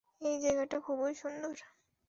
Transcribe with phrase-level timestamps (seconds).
[0.21, 1.55] এ জায়গাটা খুবই সুন্দর।